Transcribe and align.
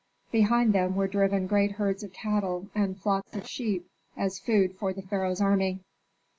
Behind 0.31 0.73
them 0.73 0.95
were 0.95 1.05
driven 1.07 1.45
great 1.45 1.73
herds 1.73 2.01
of 2.01 2.11
cattle, 2.11 2.69
and 2.73 2.99
flocks 2.99 3.35
of 3.35 3.45
sheep 3.45 3.85
as 4.17 4.39
food 4.39 4.75
for 4.79 4.93
the 4.93 5.03
pharaoh's 5.03 5.39
army. 5.41 5.81